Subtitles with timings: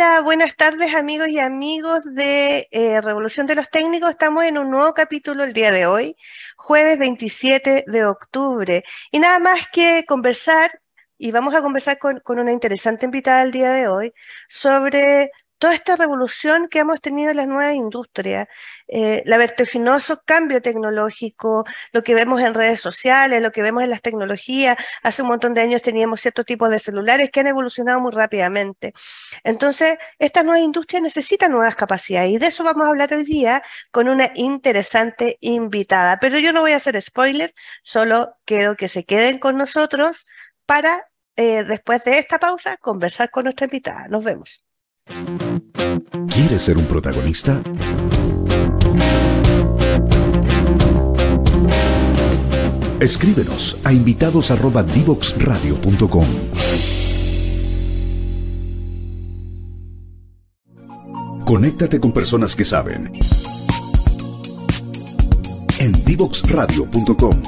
[0.00, 4.10] Hola, buenas tardes amigos y amigos de eh, Revolución de los Técnicos.
[4.10, 6.16] Estamos en un nuevo capítulo el día de hoy,
[6.56, 8.84] jueves 27 de octubre.
[9.10, 10.70] Y nada más que conversar,
[11.18, 14.14] y vamos a conversar con, con una interesante invitada el día de hoy,
[14.48, 18.48] sobre toda esta revolución que hemos tenido en las nuevas industrias,
[18.86, 23.90] eh, la vertiginoso cambio tecnológico, lo que vemos en redes sociales, lo que vemos en
[23.90, 24.76] las tecnologías.
[25.02, 28.94] Hace un montón de años teníamos ciertos tipos de celulares que han evolucionado muy rápidamente.
[29.44, 33.62] Entonces, estas nuevas industrias necesitan nuevas capacidades y de eso vamos a hablar hoy día
[33.90, 36.18] con una interesante invitada.
[36.20, 40.26] Pero yo no voy a hacer spoiler, solo quiero que se queden con nosotros
[40.66, 44.08] para, eh, después de esta pausa, conversar con nuestra invitada.
[44.08, 44.64] Nos vemos.
[46.38, 47.60] ¿Quieres ser un protagonista?
[53.00, 56.26] Escríbenos a invitados@divoxradio.com.
[61.44, 63.10] Conéctate con personas que saben.
[65.80, 67.42] En divoxradio.com.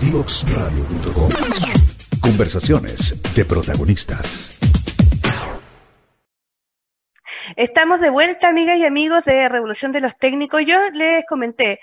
[0.00, 1.28] divoxradio.com.
[2.20, 4.55] Conversaciones de protagonistas.
[7.54, 10.62] Estamos de vuelta, amigas y amigos de Revolución de los Técnicos.
[10.66, 11.78] Yo les comenté,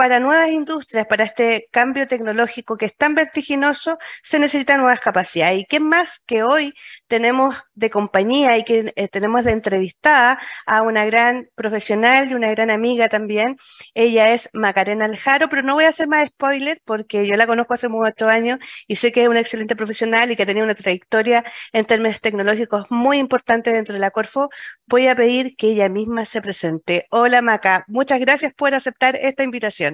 [0.00, 5.58] para nuevas industrias, para este cambio tecnológico que es tan vertiginoso, se necesitan nuevas capacidades.
[5.58, 6.72] ¿Y qué más que hoy
[7.06, 12.48] tenemos de compañía y que eh, tenemos de entrevistada a una gran profesional y una
[12.50, 13.58] gran amiga también?
[13.92, 17.74] Ella es Macarena Aljaro, pero no voy a hacer más spoiler porque yo la conozco
[17.74, 20.74] hace muchos años y sé que es una excelente profesional y que ha tenido una
[20.74, 21.44] trayectoria
[21.74, 24.48] en términos tecnológicos muy importante dentro de la Corfo.
[24.86, 27.06] Voy a pedir que ella misma se presente.
[27.10, 29.89] Hola Maca, muchas gracias por aceptar esta invitación.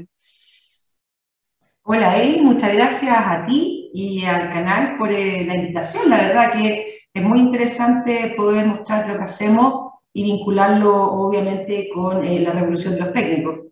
[1.88, 6.10] Hola Eli, muchas gracias a ti y al canal por eh, la invitación.
[6.10, 12.24] La verdad que es muy interesante poder mostrar lo que hacemos y vincularlo obviamente con
[12.24, 13.65] eh, la revolución de los técnicos.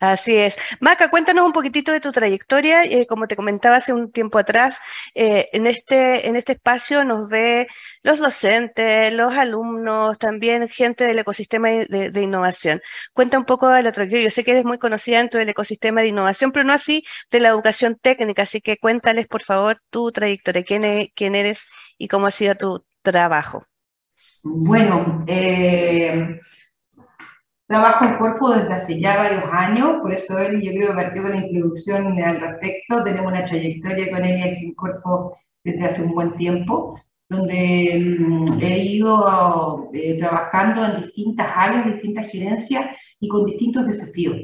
[0.00, 0.56] Así es.
[0.80, 2.84] Maca, cuéntanos un poquitito de tu trayectoria.
[2.84, 4.78] Eh, como te comentaba hace un tiempo atrás,
[5.14, 7.66] eh, en, este, en este espacio nos ve
[8.02, 12.80] los docentes, los alumnos, también gente del ecosistema de, innovación.
[13.12, 14.24] Cuenta un poco de la trayectoria.
[14.24, 17.40] Yo sé que eres muy conocida dentro del ecosistema de innovación, pero no así de
[17.40, 18.42] la educación técnica.
[18.42, 21.66] Así que cuéntales, por favor, tu trayectoria, quién, e, quién eres
[21.98, 23.66] y cómo ha sido tu trabajo.
[24.42, 26.40] Bueno, eh,
[27.68, 31.32] Trabajo en Corfo desde hace ya varios años, por eso él yo creo partió con
[31.32, 33.04] la introducción al respecto.
[33.04, 36.98] Tenemos una trayectoria con él aquí en Corfo desde hace un buen tiempo,
[37.28, 42.86] donde mm, he ido eh, trabajando en distintas áreas, distintas gerencias
[43.20, 44.36] y con distintos desafíos.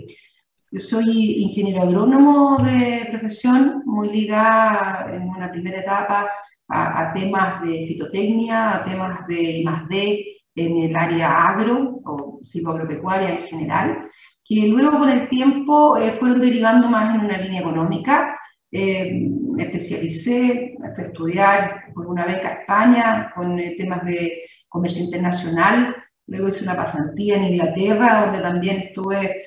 [0.70, 6.28] Yo soy ingeniero agrónomo de profesión, muy ligada en una primera etapa
[6.68, 13.30] a, a temas de fitotecnia, a temas de I+D, en el área agro o silvoagropecuaria
[13.30, 14.08] en general,
[14.44, 18.38] que luego con el tiempo eh, fueron derivando más en una línea económica.
[18.70, 25.02] Eh, me especialicé, a estudiar por una beca a España con eh, temas de comercio
[25.02, 25.96] internacional,
[26.26, 29.42] luego hice una pasantía en Inglaterra, donde también estuve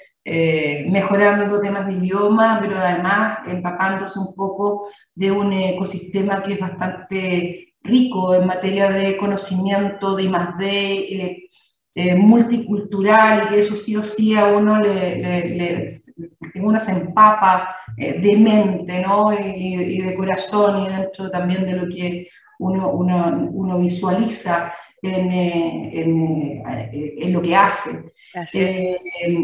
[0.89, 7.66] mejorando temas de idioma, pero además empapándose un poco de un ecosistema que es bastante
[7.88, 11.50] rico en materia de conocimiento, de I+, de eh,
[11.95, 15.95] eh, multicultural, y que eso sí o sí a uno le,
[16.56, 19.34] uno se empapa eh, de mente, ¿no?
[19.34, 22.30] Y, de corazón, y dentro también de lo que
[22.60, 28.13] uno, uno, uno visualiza en, en, en, lo que hace.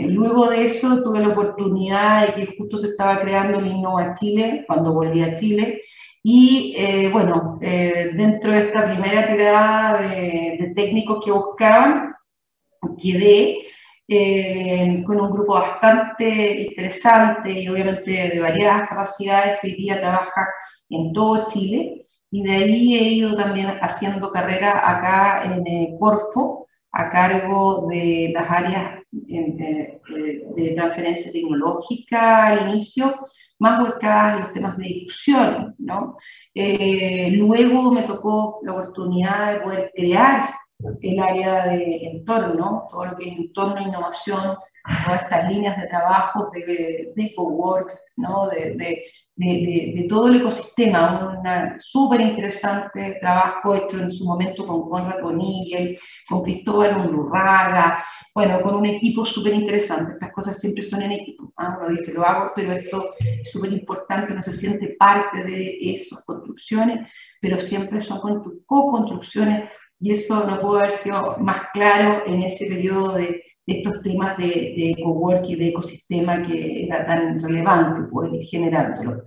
[0.10, 4.64] luego de eso tuve la oportunidad de que justo se estaba creando el Innova Chile,
[4.68, 5.82] cuando volví a Chile,
[6.26, 12.16] y eh, bueno, eh, dentro de esta primera tirada de, técnicos que buscaban,
[12.98, 13.58] quedé
[14.08, 20.48] eh, con un grupo bastante interesante y obviamente de variadas capacidades que hoy día trabaja
[20.90, 22.06] en todo Chile.
[22.32, 28.50] Y de ahí he ido también haciendo carrera acá en Corfo, a cargo de las
[28.50, 30.00] áreas de,
[30.56, 33.14] de transferencia tecnológica al inicio,
[33.64, 36.18] más volcadas en los temas de difusión, ¿no?
[36.54, 40.54] Eh, luego me tocó la oportunidad de poder crear
[41.02, 44.58] el área de entorno, todo lo que es entorno innovación,
[45.06, 48.50] todas estas líneas de trabajo de, de cowork, ¿no?
[48.50, 55.22] de, de, todo el ecosistema, un súper interesante trabajo hecho en su momento con Conrad
[55.22, 55.80] Bonilla,
[56.30, 58.04] con Cristóbal Undurraga,
[58.36, 60.14] bueno, con un equipo súper interesante.
[60.14, 61.54] Estas cosas siempre son en equipo.
[61.58, 61.78] ¿ah?
[61.80, 66.24] Uno dice, lo hago, pero esto es súper importante, uno se siente parte de esas
[66.26, 67.10] construcciones.
[67.42, 68.22] pero siempre son
[68.66, 69.70] co-construcciones
[70.00, 74.46] y eso no pudo haber sido más claro en ese periodo de, estos temas de,
[74.46, 79.24] de cowork y de ecosistema que era tan relevante, poder ir generándolo.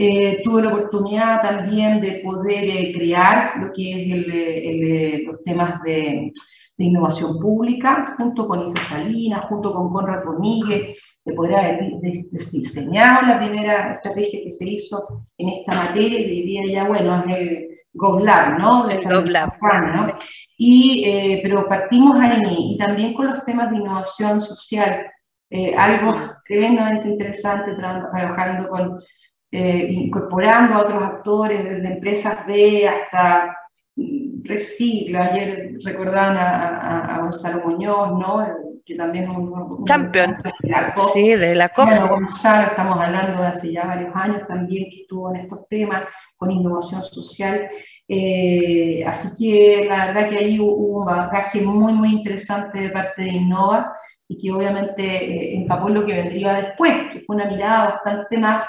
[0.00, 6.32] Eh, tuve la oportunidad también de poder eh, crear lo que es los temas de,
[6.80, 13.38] innovación pública, junto con Isa Salinas, junto con Conrad Bonigues, de poder haber diseñado la
[13.40, 18.58] primera estrategia que se hizo en esta materia, y diría ya, bueno, es el GovLab,
[18.58, 18.88] ¿no?
[18.88, 19.50] el GovLab.
[19.94, 20.14] ¿no?
[20.56, 25.06] Y, eh, pero partimos ahí, y también con los temas de innovación social,
[25.78, 26.14] algo
[26.46, 28.98] tremendamente interesante, trabajando con
[29.50, 33.56] eh, incorporando a otros actores, desde empresas B hasta
[33.96, 35.26] mm, Recicla.
[35.26, 38.46] Ayer recordaban a, Gonzalo Muñoz, ¿no?
[38.88, 40.36] Que también es un, Champion.
[41.12, 41.84] Sí, de la COP.
[41.84, 46.04] Bueno, Gonzalo, estamos hablando de hace ya varios años también que estuvo en estos temas
[46.36, 47.68] con innovación social.
[48.08, 53.22] Eh, así que la verdad que ahí hubo un bagaje muy, muy interesante de parte
[53.22, 53.94] de Innova
[54.26, 58.66] y que obviamente eh, empapó lo que vendría después, que fue una mirada bastante más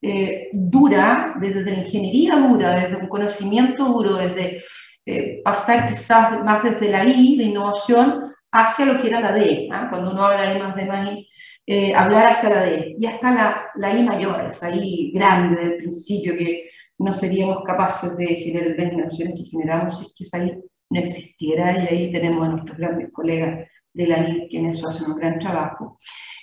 [0.00, 4.60] eh, dura, desde la ingeniería dura, desde un conocimiento duro, desde
[5.06, 9.68] eh, pasar quizás más desde la I de innovación hacia lo que era la D,
[9.72, 9.88] ¿ah?
[9.90, 11.10] cuando uno habla de más de más,
[11.66, 15.76] eh, hablar hacia la D, y hasta la, la I mayor, esa I grande del
[15.78, 20.44] principio que no seríamos capaces de generar las innovaciones que generamos si es que esa
[20.44, 24.66] I no existiera, y ahí tenemos a nuestros grandes colegas de la NID que en
[24.66, 25.98] eso hacen un gran trabajo.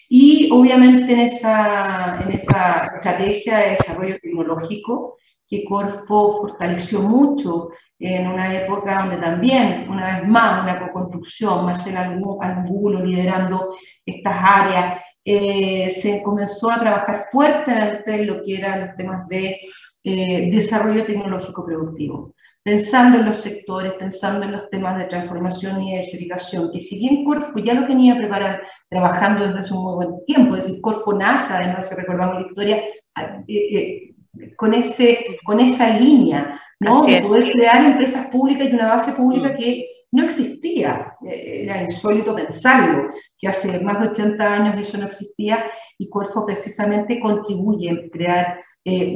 [0.09, 5.17] Y obviamente en esa, en esa estrategia de desarrollo tecnológico
[5.47, 12.03] que Corfo fortaleció mucho en una época donde también, una vez más, una co-construcción, Marcela
[12.03, 13.75] Angulo liderando
[14.05, 19.59] estas áreas, eh, se comenzó a trabajar fuertemente en lo que eran los temas de
[20.03, 22.33] eh, desarrollo tecnológico productivo.
[22.63, 27.25] Pensando en los sectores, pensando en los temas de transformación y diversificación, que si bien
[27.25, 28.59] Corfo ya lo tenía preparado,
[28.89, 32.47] trabajando desde hace un muy buen tiempo, es decir, Corfo NASA, además si recordamos la
[32.47, 37.03] historia, eh, eh, con, ese, con esa línea, ¿no?
[37.03, 39.57] de poder crear empresas públicas y una base pública mm.
[39.57, 45.05] que no existía, eh, era insólito pensarlo, que hace más de 80 años eso no
[45.05, 45.65] existía
[45.97, 48.63] y Corfo precisamente contribuye a crear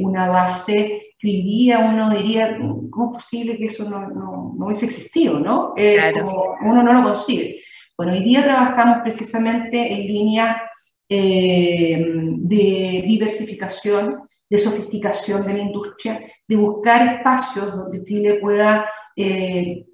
[0.02, 2.58] una base hoy día uno diría,
[2.90, 5.38] ¿cómo es posible que eso no, no, no hubiese existido?
[5.40, 5.72] ¿no?
[5.76, 7.62] Eh, como uno no lo consigue.
[7.96, 10.62] Bueno, hoy día trabajamos precisamente en línea
[11.08, 19.86] eh, de diversificación, de sofisticación de la industria, de buscar espacios donde Chile pueda eh,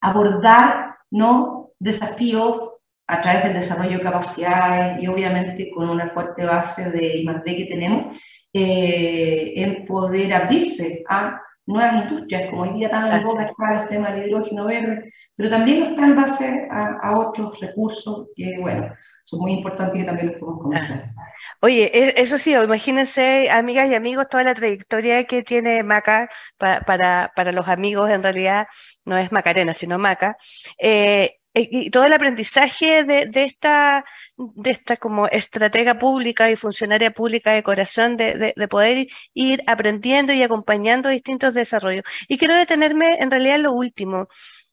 [0.00, 1.70] abordar ¿no?
[1.78, 2.70] desafíos
[3.06, 7.66] a través del desarrollo de capacidades y obviamente con una fuerte base de I+D que
[7.66, 8.16] tenemos,
[8.52, 11.40] eh, en poder abrirse a
[11.70, 15.50] nuevas industrias, como hoy día también en boca está el tema del hidrógeno verde, pero
[15.50, 18.92] también está en base a, otros recursos que, bueno,
[19.24, 21.04] son muy importantes y que también los podemos conocer.
[21.16, 21.24] Ah.
[21.60, 27.32] Oye, e, eso sí, imagínense, amigas y amigos, toda la trayectoria que tiene Maca para,
[27.34, 28.66] para, los amigos, en realidad
[29.04, 30.36] no es Macarena, sino Maca.
[30.78, 34.04] Eh, y todo el aprendizaje de, esta,
[34.36, 40.42] de esta como estratega pública y funcionaria pública de corazón, de, poder ir aprendiendo y
[40.42, 42.04] acompañando distintos desarrollos.
[42.28, 44.28] Y quiero detenerme en realidad en lo último.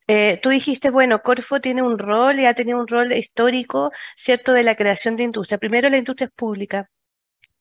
[0.07, 4.53] Eh, tú dijiste, bueno, Corfo tiene un rol y ha tenido un rol histórico, ¿cierto?,
[4.53, 5.57] de la creación de industria.
[5.57, 6.89] Primero la industria es pública,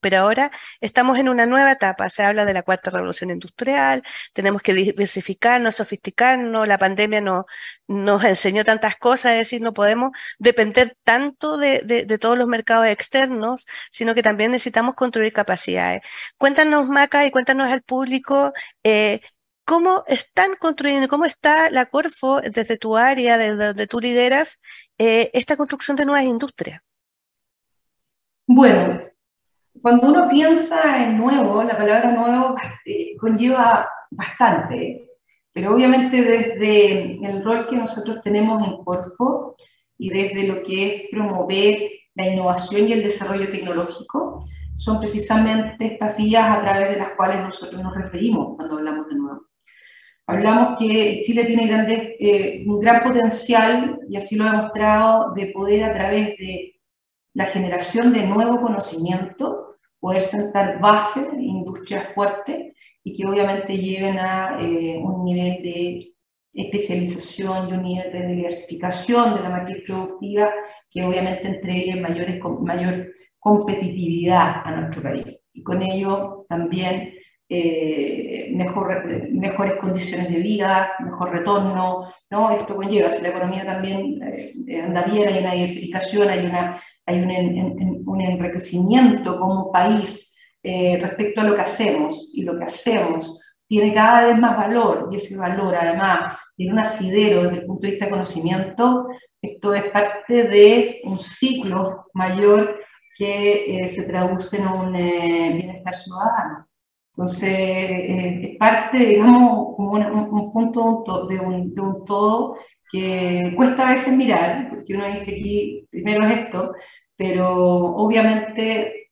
[0.06, 2.08] pero ahora estamos en una nueva etapa.
[2.10, 7.46] Se habla de la cuarta revolución industrial, tenemos que diversificarnos, sofisticarnos, la pandemia no,
[7.88, 13.66] nos enseñó tantas cosas, es decir, no podemos depender tanto de, todos los mercados externos,
[13.90, 16.02] sino que también necesitamos construir capacidades.
[16.38, 18.52] Cuéntanos, Maca, y cuéntanos al público.
[18.84, 19.20] Eh,
[19.64, 24.60] ¿Cómo están construyendo, cómo está la Corfo desde tu área, desde donde tú lideras,
[24.98, 26.80] eh, esta construcción de nuevas industrias?
[28.46, 29.00] Bueno,
[29.83, 35.09] cuando uno piensa en nuevo, la palabra nuevo eh, conlleva bastante,
[35.52, 39.56] pero obviamente desde el rol que nosotros tenemos en Corfo
[39.99, 44.45] y desde lo que es promover la innovación y el desarrollo tecnológico,
[44.76, 49.14] son precisamente estas vías a través de las cuales nosotros nos referimos cuando hablamos de
[49.14, 49.47] nuevo.
[50.26, 55.47] Hablamos que Chile tiene grandes, eh, un gran potencial, y así lo ha demostrado, de
[55.47, 56.75] poder a través de
[57.35, 59.65] la generación de nuevo conocimiento
[60.06, 62.72] poder sentar bases industrias fuertes
[63.02, 66.12] y que obviamente lleven a eh, un nivel de
[66.54, 70.52] especialización y un nivel de diversificación de la matriz productiva
[70.92, 73.08] que obviamente entregue mayores, mayor
[73.40, 75.26] competitividad a nuestro país.
[75.52, 77.12] Y con ello también
[77.49, 82.50] eh, mejor, mejores condiciones de vida, mejor retorno, ¿no?
[82.50, 84.21] Esto conlleva, si la economía también
[84.67, 90.35] eh, anda bien, hay una diversificación, hay, una, hay un, un enriquecimiento como país
[90.65, 93.38] eh, respecto a lo que hacemos, y lo que hacemos
[93.69, 97.83] tiene cada vez más valor, y ese valor además tiene un asidero desde el punto
[97.83, 99.07] de vista de conocimiento,
[99.41, 102.81] esto es parte de un ciclo mayor
[103.17, 106.65] que se traduce en un bienestar ciudadano.
[107.16, 112.58] Entonces, eh, es parte, digamos, como un, punto de un, de un, todo
[112.92, 116.75] que cuesta a veces mirar, porque uno dice aquí, primero es esto,
[117.16, 117.54] pero
[117.96, 119.08] obviamente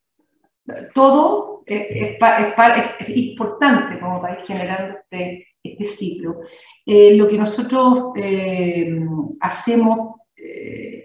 [0.94, 2.18] todo es, es,
[3.00, 6.40] es importante como país generando este, este ciclo.
[6.84, 9.00] Eh, lo que nosotros eh,
[9.40, 10.20] hacemos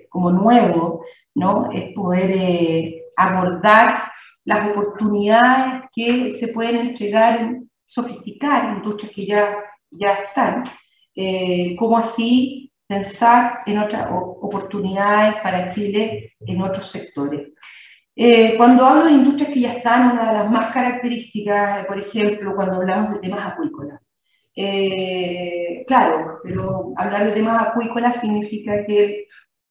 [0.10, 1.72] como nuevo, ¿no?
[1.72, 4.12] Es poder abordar
[4.50, 10.64] las oportunidades que se pueden entregar, sofisticar industrias que ya, ya están,
[11.16, 17.50] eh, como así pensar en otras oportunidades para Chile en otros sectores.
[18.16, 22.56] Eh, cuando hablo de industrias que ya están, una de las más características, por ejemplo,
[22.56, 24.02] cuando hablamos de temas acuícolas.
[24.56, 29.28] Eh, claro, pero hablar de temas acuícolas significa que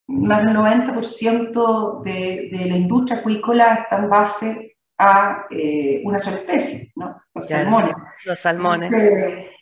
[0.09, 6.39] más del 90% de, de, la industria acuícola está en base a eh, una sola
[6.39, 7.21] especie, ¿no?
[7.35, 7.95] los salmones.
[8.25, 8.93] Los salmones.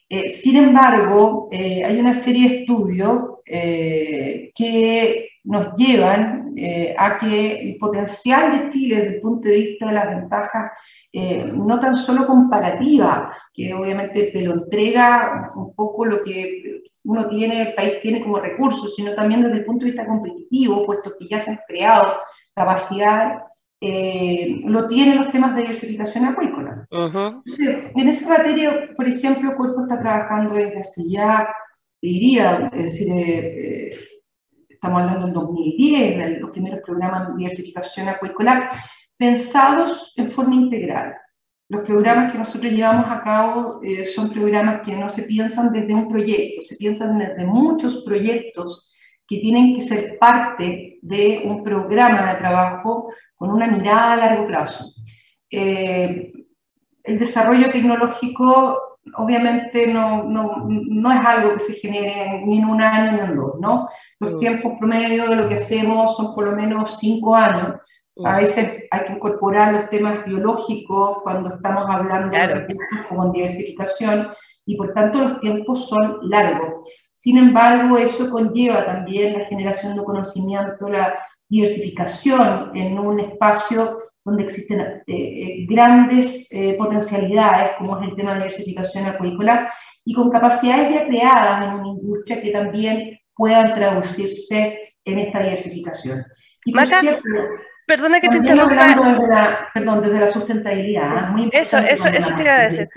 [0.08, 6.54] Eh, sin embargo, eh, hay una serie de estudios que nos llevan
[6.98, 10.72] a que el potencial de Chile desde el punto de vista de las ventajas,
[11.12, 17.62] no tan solo comparativa, que obviamente te lo entrega un poco lo que uno tiene,
[17.68, 21.28] el país tiene como recursos, sino también desde el punto de vista competitivo, puesto que
[21.28, 22.16] ya se han creado
[22.54, 23.42] capacidades,
[23.80, 26.86] eh, lo tienen los temas de diversificación acuícola.
[27.94, 31.48] en esa materia, por ejemplo, Cuerpo está trabajando desde hace ya,
[32.02, 33.98] diría, es decir, eh, eh,
[34.68, 38.70] estamos hablando del 2010, los primeros programas de diversificación acuícola,
[39.16, 41.14] pensados en forma integral.
[41.68, 43.80] Los programas que nosotros llevamos a cabo
[44.14, 48.92] son programas que no se piensan desde un proyecto, se piensan desde muchos proyectos
[49.26, 54.46] que tienen que ser parte de un programa de trabajo con una mirada a largo
[54.46, 54.84] plazo.
[55.50, 56.32] Eh,
[57.04, 62.82] el desarrollo tecnológico obviamente no, no, no, es algo que se genere ni en un
[62.82, 63.88] año ni en dos, ¿no?
[64.18, 64.38] Los mm.
[64.38, 67.76] tiempos promedio de lo que hacemos son por lo menos cinco años.
[68.24, 68.36] A mm.
[68.36, 74.28] veces hay que incorporar los temas biológicos cuando estamos hablando de recursos como diversificación
[74.64, 76.88] y por tanto los tiempos son largos.
[77.12, 81.18] Sin embargo, eso conlleva también la generación de conocimiento, la
[81.48, 88.32] diversificación en un espacio donde existen eh, eh, grandes eh, potencialidades, como es el tema
[88.32, 89.72] de diversificación acuícola,
[90.04, 96.24] y con capacidades ya creadas en una industria que también puedan traducirse en esta diversificación.
[96.64, 96.72] Y
[97.86, 98.88] perdona que te interrumpa.
[98.88, 101.28] Desde la, perdón, desde la sustentabilidad.
[101.28, 102.88] Muy eso, eso, eso te iba a decir.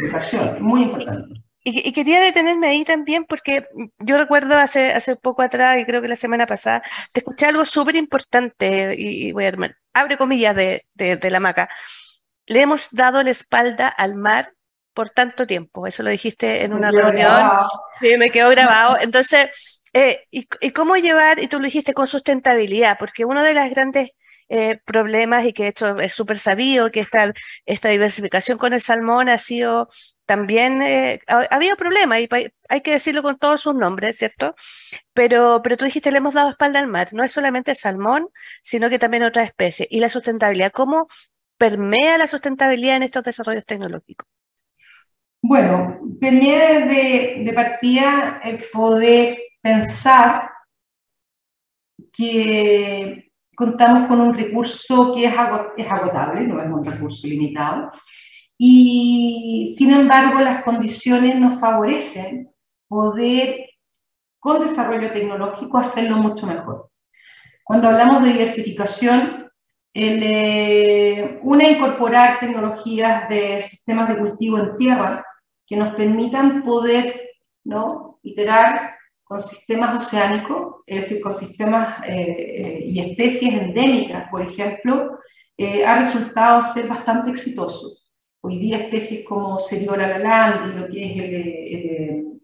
[0.59, 1.41] Muy importante.
[1.61, 3.67] Y, quería detenerme ahí también porque
[3.99, 6.81] yo recuerdo hace, hace poco atrás, y creo que la semana pasada,
[7.11, 11.69] te escuché algo súper importante, y, voy a tomar, abre comillas de, de, la maca.
[12.47, 14.53] Le hemos dado la espalda al mar
[14.93, 15.85] por tanto tiempo.
[15.85, 17.51] Eso lo dijiste en una reunión.
[18.01, 18.97] Sí, me quedó grabado.
[18.99, 23.53] Entonces, eh, y, y, cómo llevar, y tú lo dijiste con sustentabilidad, porque uno de
[23.53, 24.11] las grandes
[24.49, 27.33] eh, problemas y que hecho es súper sabido que esta,
[27.65, 29.89] esta diversificación con el salmón ha sido
[30.25, 32.29] también, eh, ha, habido problemas y
[32.67, 34.55] hay que decirlo con todos sus nombres, ¿cierto?
[35.13, 38.29] Pero, pero tú dijiste, le hemos dado espalda al mar, no es solamente salmón,
[38.63, 39.87] sino que también otras especies.
[39.91, 41.07] Y la sustentabilidad, ¿cómo
[41.57, 44.27] permea la sustentabilidad en estos desarrollos tecnológicos?
[45.41, 50.49] Bueno, permea desde de partida el poder pensar
[52.11, 53.28] que
[53.59, 57.91] contamos con un recurso que es, agotable, no es un recurso limitado,
[58.57, 62.49] y sin embargo las condiciones nos favorecen
[62.87, 63.65] poder,
[64.39, 66.89] con desarrollo tecnológico, hacerlo mucho mejor.
[67.65, 69.51] Cuando hablamos de diversificación,
[69.93, 75.25] el, eh, una, incorporar tecnologías de sistemas de cultivo en tierra
[75.67, 77.29] que nos permitan poder
[77.65, 78.19] ¿no?
[78.23, 78.98] iterar
[79.29, 85.19] con sistemas oceánicos, es decir, con sistemas eh, eh, y especies endémicas, por ejemplo,
[85.55, 87.91] eh, ha resultado ser bastante exitoso.
[88.41, 92.41] Hoy día especies como Seriola lalandi, lo que es el,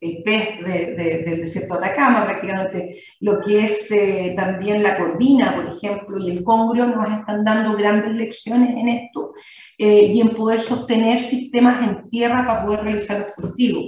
[0.00, 3.88] el, pez del desierto de Atacama, prácticamente lo que es
[4.34, 9.32] también la corvina, por ejemplo, y el congrio, nos están dando grandes lecciones en esto,
[9.78, 13.84] eh, y en poder sostener sistemas en tierra para poder realizar los cultivos.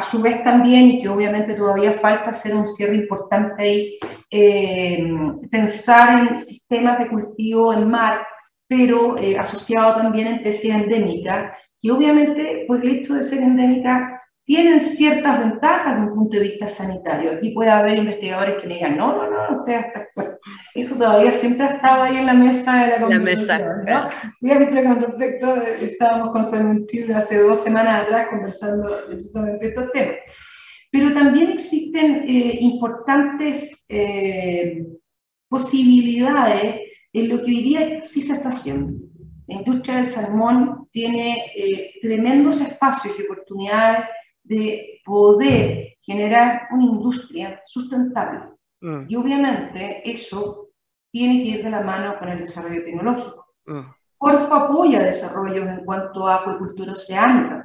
[0.00, 3.98] A su vez también, y que obviamente todavía falta hacer un cierre importante ahí,
[4.30, 5.12] eh,
[5.50, 8.26] pensar en sistemas de cultivo en mar,
[8.66, 14.19] pero eh, asociado también a especies endémicas, que obviamente por el hecho de ser endémicas
[14.50, 17.34] tienen ciertas ventajas desde un punto de vista sanitario.
[17.34, 19.80] Aquí puede haber investigadores que me digan, no, no, no, usted
[20.74, 24.08] eso todavía siempre ha estado ahí en la mesa de la conversación, ¿no?
[24.40, 30.16] Siempre con respecto, estábamos con Salmón Chile hace dos semanas atrás conversando precisamente estos temas.
[30.90, 34.84] Pero también existen eh, importantes eh,
[35.48, 36.80] posibilidades
[37.12, 38.98] en lo que hoy día sí se está haciendo.
[39.46, 44.06] La industria del salmón tiene eh, tremendos espacios y oportunidades
[44.50, 48.40] de poder generar una industria sustentable.
[48.80, 49.04] Mm.
[49.08, 50.70] Y obviamente eso
[51.12, 53.46] tiene que ir de la mano con el desarrollo tecnológico.
[53.66, 53.80] Mm.
[54.18, 57.64] Corfo apoya desarrollos en cuanto a acuicultura oceánica,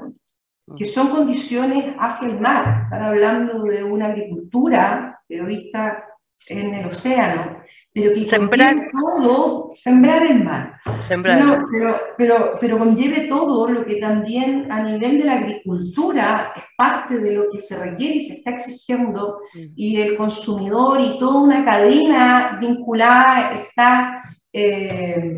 [0.67, 0.75] mm.
[0.75, 2.83] que son condiciones hacia el mar.
[2.83, 6.05] Están hablando de una agricultura, pero vista
[6.47, 10.79] en el océano, pero que sembrar todo, sembrar el mar.
[10.99, 11.65] Sembrar.
[11.71, 17.17] Pero, pero, pero, conlleve todo lo que también a nivel de la agricultura es parte
[17.17, 19.73] de lo que se requiere y se está exigiendo, mm.
[19.75, 25.33] y el consumidor y toda una cadena vinculada está eh,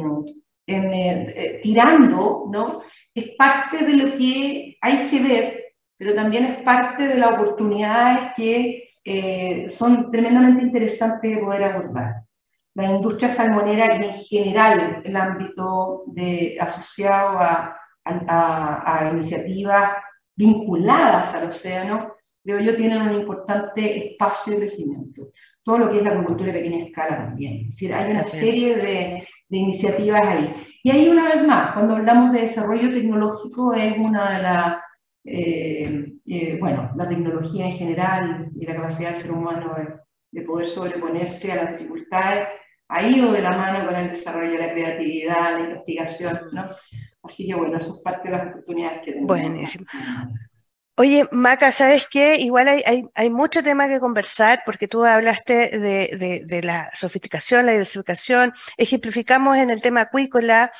[0.66, 2.80] eh, tirando, ¿no?
[3.14, 5.64] Es parte de lo que hay que ver,
[5.98, 12.24] pero también es parte de las oportunidades que eh, son tremendamente interesantes de poder abordar.
[12.76, 19.94] La industria salmonera y en general el ámbito de, asociado a, a, iniciativas
[20.36, 25.30] vinculadas al océano, creo yo, tienen un importante espacio de crecimiento.
[25.64, 27.62] Todo lo que es la agricultura de pequeña escala también.
[27.62, 30.54] Es decir, hay una serie de, de, iniciativas ahí.
[30.84, 34.78] Y ahí, una vez más, cuando hablamos de desarrollo tecnológico, es una de las
[35.30, 39.76] eh, eh, bueno, la tecnología en general y la capacidad del ser humano
[40.32, 42.48] de, poder sobreponerse a las dificultades
[42.88, 46.68] ha ido de la mano con el desarrollo de la creatividad, la investigación, ¿no?
[47.24, 49.28] Así que bueno, eso es parte de las oportunidades que tenemos.
[49.28, 49.86] Buenísimo.
[50.96, 52.36] Oye, Maca, ¿sabes qué?
[52.38, 56.90] Igual hay, hay, hay, mucho tema que conversar porque tú hablaste de, de, de la
[56.94, 60.72] sofisticación, la diversificación, ejemplificamos en el tema acuícola,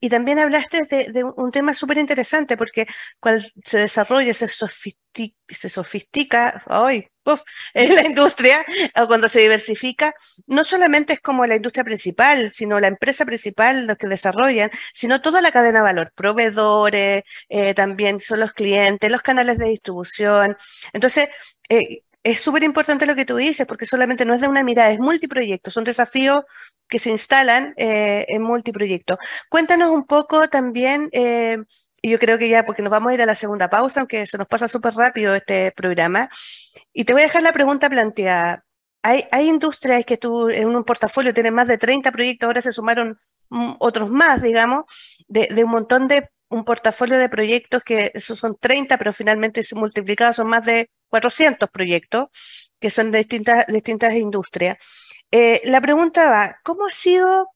[0.00, 2.86] y también hablaste de, un tema súper interesante, porque
[3.20, 7.08] cuando se desarrolla, se sofistica, se sofistica hoy,
[7.74, 8.64] en la industria,
[8.96, 10.14] o cuando se diversifica,
[10.46, 15.20] no solamente es como la industria principal, sino la empresa principal, los que desarrollan, sino
[15.20, 20.56] toda la cadena de valor, proveedores, eh, también son los clientes, los canales de distribución.
[20.92, 21.28] Entonces,
[21.68, 24.90] eh, es súper importante lo que tú dices, porque solamente no es de una mirada,
[24.90, 26.44] es multiproyecto, son desafíos
[26.88, 29.18] que se instalan eh, en multiproyectos.
[29.48, 31.58] Cuéntanos un poco también, eh,
[32.02, 34.26] y yo creo que ya, porque nos vamos a ir a la segunda pausa, aunque
[34.26, 36.28] se nos pasa súper rápido este programa,
[36.92, 38.64] y te voy a dejar la pregunta planteada.
[39.02, 43.18] Hay, industrias que tú en un portafolio tienes más de 30 proyectos, ahora se sumaron
[43.48, 44.84] mm, otros más, digamos,
[45.28, 49.62] de, de un montón de un portafolio de proyectos que esos son 30, pero finalmente
[49.62, 52.28] se multiplicados son más de 400 proyectos
[52.80, 54.78] que son de distintas, distintas industrias.
[55.30, 57.48] Eh, la pregunta va, ¿cómo ha sido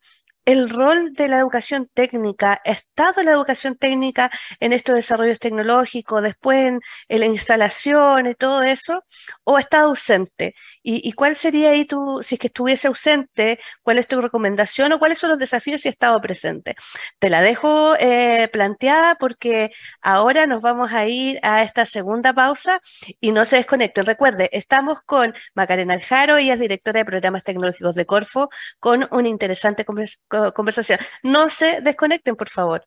[0.45, 4.31] el rol de la educación técnica, ¿ha estado la educación técnica
[4.61, 9.05] en estos desarrollos tecnológicos, después en, la instalación y todo eso,
[9.45, 10.55] o estado ausente?
[10.83, 14.99] ¿Y, cuál sería ahí tu, si es que estuviese ausente, cuál es tu recomendación o
[14.99, 16.75] cuáles son los desafíos si ha estado presente?
[17.19, 19.71] Te la dejo eh, planteada porque
[20.03, 22.81] ahora nos vamos a ir a esta segunda pausa
[23.21, 24.07] y no se desconecten.
[24.07, 29.29] Recuerde, estamos con Macarena Aljaro, ella es directora de programas tecnológicos de Corfo, con una
[29.29, 30.23] interesante conversación
[30.55, 30.99] conversación.
[31.23, 32.85] No se desconecten, por favor.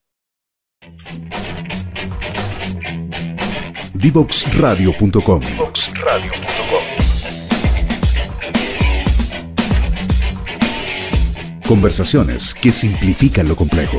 [3.93, 5.41] Divoxradio.com
[11.67, 13.97] Conversaciones que simplifican lo complejo.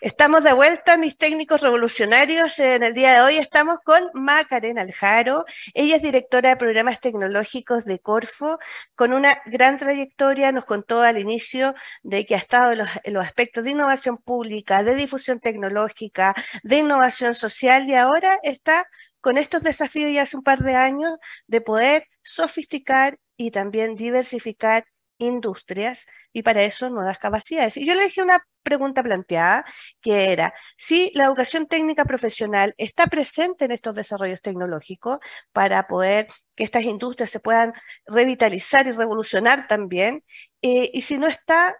[0.00, 2.60] Estamos de vuelta, mis técnicos revolucionarios.
[2.60, 5.46] En el día de hoy estamos con Macarena Aljaro.
[5.74, 8.60] Ella es directora de programas tecnológicos de Corfo,
[8.94, 10.52] con una gran trayectoria.
[10.52, 14.18] Nos contó al inicio de que ha estado en los, en los aspectos de innovación
[14.18, 18.86] pública, de difusión tecnológica, de innovación social y ahora está
[19.20, 24.84] con estos desafíos ya hace un par de años de poder sofisticar y también diversificar
[25.18, 27.76] industrias y para eso nuevas capacidades.
[27.76, 29.64] Y yo le dije una pregunta planteada,
[30.00, 35.18] que era si la educación técnica profesional está presente en estos desarrollos tecnológicos
[35.52, 37.72] para poder que estas industrias se puedan
[38.06, 40.24] revitalizar y revolucionar también,
[40.62, 41.76] eh, y si no está,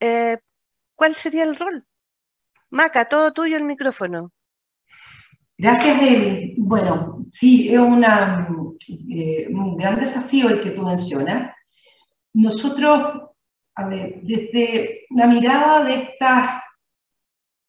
[0.00, 0.38] eh,
[0.94, 1.86] ¿cuál sería el rol?
[2.70, 4.32] Maca, todo tuyo el micrófono.
[5.62, 6.54] Gracias, Eli.
[6.56, 11.54] Bueno, sí, es eh, un gran desafío el que tú mencionas.
[12.32, 13.28] Nosotros,
[13.74, 16.64] a ver, desde la mirada de esta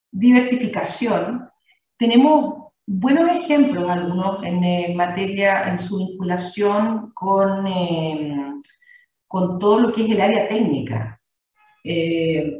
[0.09, 1.49] diversificación,
[1.97, 8.53] tenemos buenos ejemplos, algunos, en eh, materia, en su vinculación con, eh,
[9.27, 11.19] con todo lo que es el área técnica.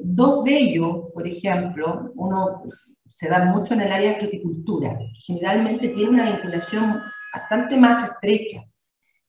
[0.03, 2.63] dos de ellos, por ejemplo, uno
[3.11, 7.01] se da mucho en el área de fruticultura, generalmente tiene una vinculación
[7.33, 8.63] bastante más estrecha.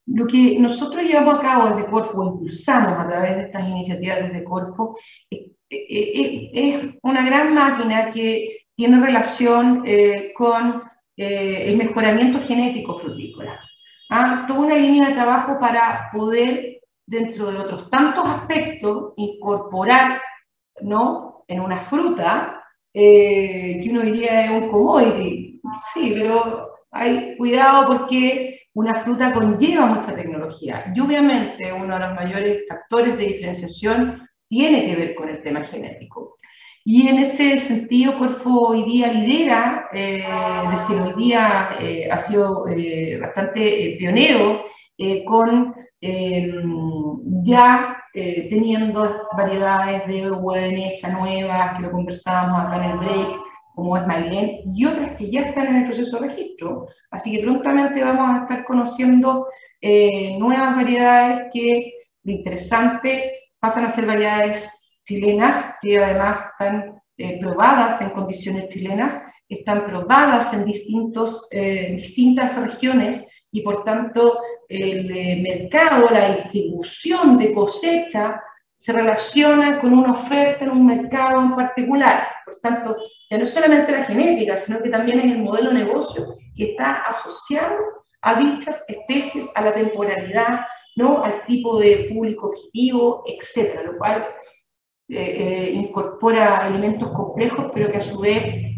[0.07, 4.45] Lo que nosotros llevamos a cabo desde Corfo, impulsamos a través de estas iniciativas desde
[4.45, 4.97] Corfo,
[5.31, 10.83] es, una gran máquina que tiene relación eh, con
[11.16, 13.59] eh, el mejoramiento genético frutícola.
[14.11, 14.45] ¿ah?
[14.47, 20.21] Toda una línea de trabajo para poder, dentro de otros tantos aspectos, incorporar
[20.81, 21.45] ¿no?
[21.49, 22.62] en una fruta
[22.95, 25.61] eh, que uno diría es un commodity.
[25.93, 30.93] Sí, pero hay cuidado porque una fruta conlleva mucha tecnología.
[30.95, 35.65] Y obviamente uno de los mayores factores de diferenciación tiene que ver con el tema
[35.65, 36.37] genético.
[36.85, 40.25] Y en ese sentido, Corfo hoy día lidera, eh,
[40.75, 42.65] es hoy día eh, ha sido
[43.21, 44.65] bastante pionero
[45.27, 45.75] con
[47.45, 53.40] ya eh, teniendo variedades de UNS nuevas, que lo conversábamos acá en el break,
[53.75, 56.88] como es Mailén, y otras que ya están en el proceso de registro.
[57.11, 59.46] Así que prontamente vamos a estar conociendo
[59.81, 61.92] eh, nuevas variedades que,
[62.25, 64.70] lo interesante, pasan a ser variedades
[65.05, 73.27] chilenas, que además están eh, probadas en condiciones chilenas, están probadas en distintos, distintas regiones
[73.51, 74.38] y por tanto
[74.75, 78.43] el eh, mercado, la distribución de cosecha
[78.79, 82.27] se relaciona con una oferta en un mercado en particular.
[82.45, 82.97] Por tanto,
[83.31, 87.03] ya no solamente la genética, sino que también es el modelo de negocio que está
[87.03, 87.77] asociado
[88.23, 90.61] a dichas especies, a la temporalidad,
[90.97, 91.23] ¿no?
[91.23, 93.81] al tipo de público objetivo, etc.
[93.85, 94.27] Lo cual
[95.09, 98.73] eh, eh, incorpora elementos complejos, pero que a su vez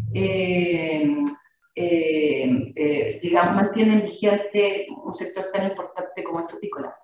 [1.75, 6.95] eh, digamos, mantienen vigente un sector tan importante como el frutícola.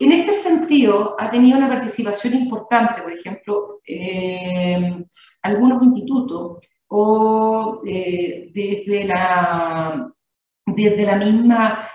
[0.00, 5.04] En este sentido, ha tenido una participación importante, por ejemplo, eh,
[5.42, 10.12] algunos institutos o desde, la,
[10.66, 11.88] desde la misma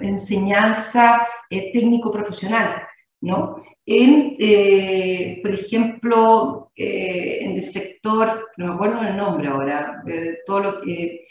[0.00, 2.82] enseñanza técnico-profesional,
[3.20, 3.62] ¿no?
[3.84, 4.36] En,
[5.42, 10.02] por ejemplo, en el sector, no me acuerdo el nombre ahora,
[10.46, 11.22] todo lo que,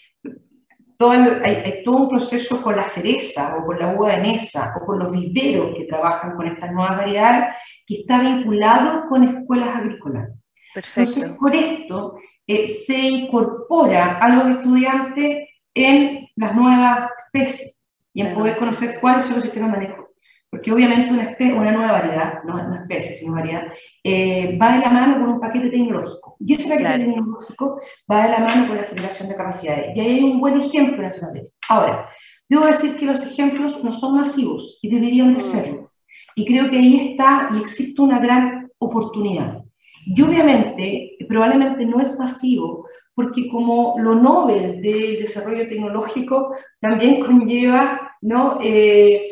[1.01, 4.85] todo hay, todo un proceso con la cereza o con la uva de mesa o
[4.85, 7.55] con los viveros que trabajan con estas nuevas variedades
[7.87, 10.29] que está vinculado con escuelas agrícolas.
[10.75, 17.79] Entonces, por esto eh, se incorpora a los estudiantes en las nuevas especies
[18.13, 20.10] y en poder conocer cuáles son los sistemas de manejo
[20.51, 23.71] porque obviamente una, una nueva variedad, no una especie, sino variedad,
[24.03, 26.35] eh, va de la mano con un paquete tecnológico.
[26.41, 27.79] Y ese paquete tecnológico
[28.11, 29.95] va de la mano con la generación de capacidades.
[29.95, 31.49] Y ahí hay un buen ejemplo en esa materia.
[31.69, 32.09] Ahora,
[32.49, 35.47] debo decir que los ejemplos no son masivos y deberían de mm.
[35.47, 35.91] serlo.
[36.35, 39.63] Y creo que ahí está y existe una gran oportunidad.
[40.05, 48.09] Y obviamente, probablemente no es masivo, porque como lo Nobel del desarrollo tecnológico también conlleva
[48.21, 48.59] ¿no?
[48.61, 49.29] Eh,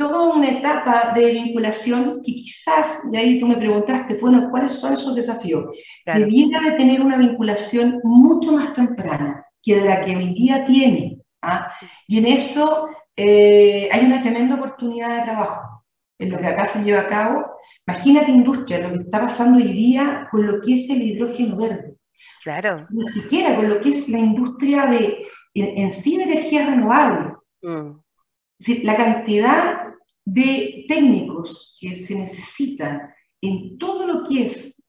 [0.00, 4.94] toda una etapa de vinculación que quizás, y ahí tú me preguntaste, bueno, ¿cuáles son
[4.94, 5.76] esos desafíos?
[6.06, 11.18] Debiera de tener una vinculación mucho más temprana que de la que hoy día tiene.
[11.42, 11.70] ¿ah?
[12.08, 15.84] Y en eso eh, hay una tremenda oportunidad de trabajo
[16.18, 17.44] en lo que acá se lleva a cabo.
[17.86, 21.96] Imagínate industria, lo que está pasando hoy día con lo que es el hidrógeno verde.
[22.42, 22.86] Claro.
[22.88, 27.34] Ni siquiera con lo que es la industria de, en, sí de energía renovable.
[27.60, 27.90] Mm
[28.82, 29.79] la cantidad
[30.32, 34.80] de técnicos que se necesitan en todo lo que es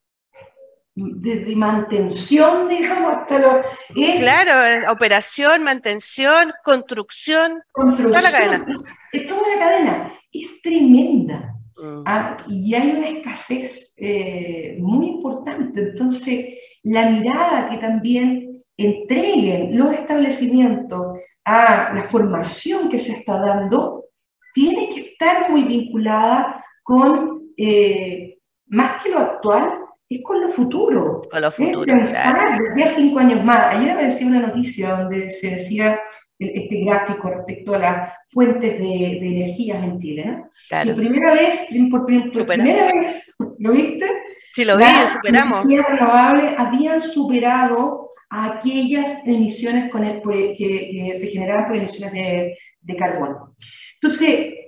[0.93, 3.61] desde mantención, digamos, hasta lo...
[3.95, 8.65] Es, claro, operación, mantención, construcción, toda la cadena.
[9.13, 11.55] Es, toda la cadena, es tremenda.
[11.77, 12.03] Mm.
[12.05, 15.79] Ah, y hay una escasez eh, muy importante.
[15.81, 16.45] Entonces,
[16.83, 24.05] la mirada que también entreguen los establecimientos a la formación que se está dando,
[24.53, 29.79] tiene que estar muy vinculada con, eh, más que lo actual,
[30.09, 31.21] es con lo futuro.
[31.29, 31.85] Con lo futuro.
[31.85, 33.75] Pensar desde hace cinco años más.
[33.75, 35.99] Ayer me decía una noticia donde se decía
[36.39, 40.25] este gráfico respecto a las fuentes de, de energías en Chile.
[40.25, 40.49] ¿no?
[40.67, 40.89] Claro.
[40.89, 44.05] La primera vez, por, por primera vez, ¿lo viste?
[44.53, 45.57] Sí, lo vi, lo superamos.
[45.57, 51.67] Las energías renovables habían superado a aquellas emisiones con el, por, que, que, se generaban
[51.67, 53.55] por emisiones de, de carbono.
[54.01, 54.60] Entonces,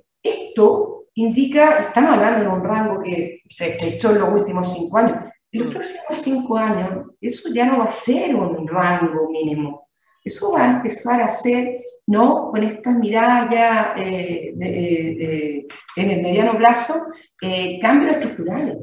[0.53, 5.17] esto indica, estamos hablando de un rango que se estrechó en los últimos cinco años,
[5.51, 9.87] en los próximos cinco años, eso ya no va a ser un rango mínimo.
[10.23, 12.51] Eso va a empezar a ser, ¿no?
[12.51, 17.07] Con estas miradas ya eh, de, de, en el mediano plazo,
[17.41, 18.77] eh, cambios estructurales.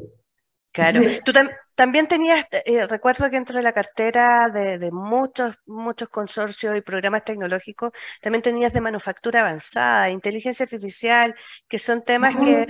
[0.72, 0.98] Claro.
[0.98, 1.48] Entonces, Tú tam
[1.80, 6.82] también tenías, eh, recuerdo que dentro de la cartera de, de, muchos, muchos consorcios y
[6.82, 11.34] programas tecnológicos, también tenías de manufactura avanzada, inteligencia artificial,
[11.68, 12.66] que son temas que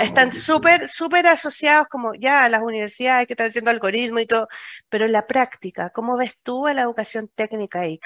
[0.00, 4.48] están súper, súper asociados como ya a las universidades que están haciendo algoritmos y todo,
[4.90, 7.98] pero en la práctica, ¿cómo ves tú a la educación técnica ahí?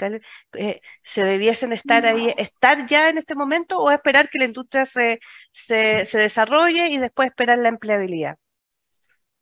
[0.53, 4.85] Eh, ¿Se debiesen estar ahí, estar ya en este momento o esperar que la industria
[4.85, 5.19] se,
[5.51, 8.37] se, se desarrolle y después esperar la empleabilidad?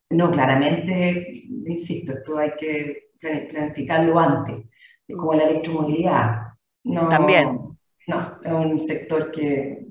[0.10, 4.66] No, claramente, insisto, esto hay que planificarlo antes,
[5.08, 6.48] como la electromovilidad.
[6.84, 7.60] No, También.
[8.08, 9.86] No, es un sector que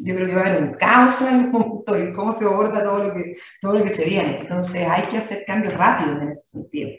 [0.00, 2.82] yo creo que va a haber un caos en el punto y cómo se aborda
[2.82, 4.38] todo lo que, todo lo que se viene.
[4.40, 6.90] Entonces hay que hacer cambios rápidos en ese sentido.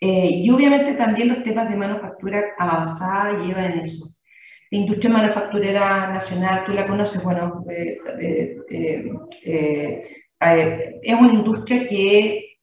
[0.00, 4.04] Eh, y obviamente también los temas de manufactura avanzada llevan en eso.
[4.70, 7.98] La industria manufacturera nacional, tú la conoces, bueno, eh,
[9.44, 10.04] eh,
[10.44, 12.56] eh es una industria que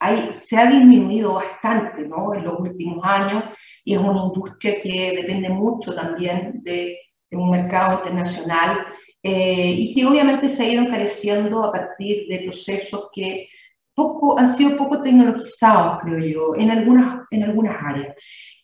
[0.00, 2.34] hay, se ha disminuido bastante ¿no?
[2.34, 3.44] en los últimos años
[3.84, 6.98] y es una industria que depende mucho también de,
[7.30, 8.78] de un mercado internacional
[9.22, 13.48] eh, y que obviamente se ha ido encareciendo a partir de procesos que
[13.94, 18.16] poco, han sido poco tecnologizados, creo yo, en algunas, en algunas áreas.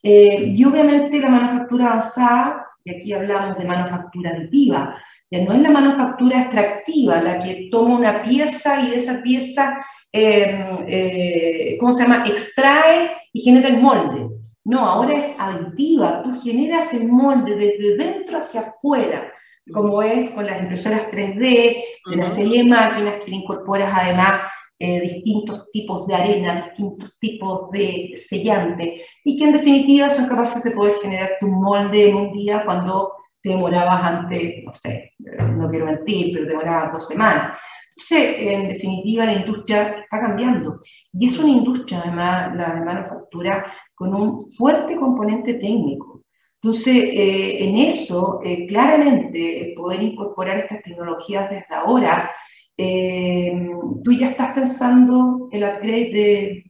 [0.02, 4.96] Eh, y obviamente la manufactura avanzada, y aquí hablamos de manufactura aditiva,
[5.30, 9.84] ya no es la manufactura extractiva la que toma una pieza y de esa pieza,
[10.12, 14.28] eh, eh, ¿cómo se llama?, extrae y genera el molde.
[14.64, 19.32] No, ahora es aditiva, tú generas el molde desde dentro hacia afuera,
[19.72, 22.16] como es con las impresoras 3D, de uh -huh.
[22.16, 24.40] la serie de máquinas que le incorporas además
[24.78, 30.62] eh, distintos tipos de arena, distintos tipos de sellante, y que en definitiva son capaces
[30.62, 33.12] de poder generar tu molde en un día cuando
[33.46, 37.56] te demorabas antes, no sé, no quiero mentir, pero te demorabas dos semanas.
[37.90, 40.80] Entonces, en definitiva, la industria está cambiando.
[41.12, 46.24] Y es una industria, además, la de manufactura, con un fuerte componente técnico.
[46.60, 52.28] Entonces, eh, en eso, eh, claramente, el poder incorporar estas tecnologías desde ahora,
[52.76, 53.52] eh,
[54.02, 56.64] tú ya estás pensando el upgrade de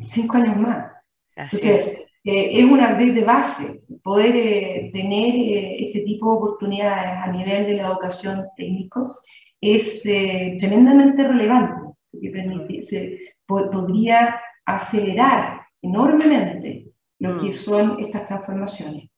[0.00, 0.92] cinco años más.
[1.36, 2.11] Así Entonces, es.
[2.24, 7.26] Eh, es un upgrade de base, poder eh, tener eh, este tipo de oportunidades a
[7.32, 9.16] nivel de la educación técnico
[9.60, 16.86] es tremendamente relevante, porque permite, se, po podría acelerar enormemente
[17.20, 19.12] lo que son estas transformaciones.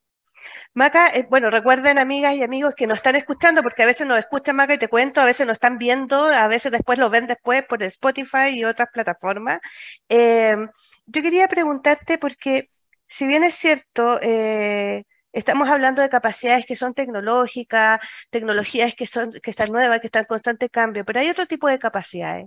[0.75, 4.19] Maca, eh, bueno, recuerden amigas y amigos que nos están escuchando, porque a veces nos
[4.19, 7.29] escuchan, Maca, y te cuento, a veces nos están viendo, a veces después lo ven
[7.29, 9.61] después por Spotify y otras plataformas.
[10.09, 10.57] Eh,
[11.07, 12.71] yo quería preguntarte, porque
[13.15, 18.01] si bien es cierto, eh, estamos hablando de capacidades que son tecnológicas,
[18.31, 21.69] tecnologías que, son, que están nuevas, que están en constante cambio, pero hay otro tipo
[21.69, 22.47] de capacidades,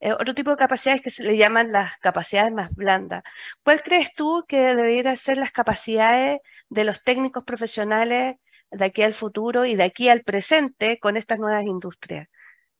[0.00, 3.22] eh, otro tipo de capacidades que se le llaman las capacidades más blandas.
[3.62, 8.36] ¿Cuál crees tú que deberían ser las capacidades de los técnicos profesionales
[8.72, 12.26] de aquí al futuro y de aquí al presente con estas nuevas industrias?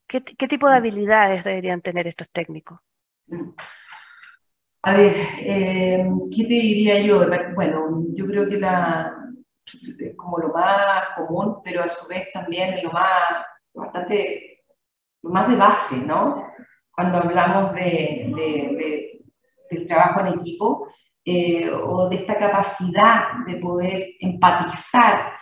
[0.09, 2.81] ¿Qué, qué tipo de habilidades deberían tener estos técnicos?
[4.82, 7.26] A ver, eh, ¿qué te diría yo?
[7.54, 9.12] Bueno, yo creo que la,
[10.16, 14.62] como lo más común, pero a su vez también lo más, bastante,
[15.22, 16.46] lo más de base, ¿no?
[16.92, 19.08] Cuando hablamos de, de, de
[19.70, 20.88] del trabajo en equipo
[21.24, 25.32] eh, o de esta capacidad de poder empatizar,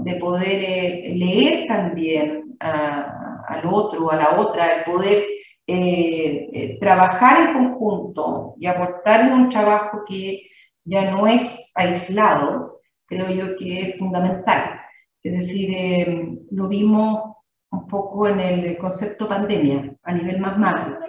[0.00, 5.24] de poder eh, leer también al otro, a la otra, de poder
[5.70, 10.48] eh, eh, trabajar en conjunto y aportar en un trabajo que
[10.82, 14.80] ya no es aislado, creo yo que es fundamental.
[15.22, 17.36] Es decir, eh, lo vimos
[17.70, 21.00] un poco en el concepto pandemia, a nivel más macro.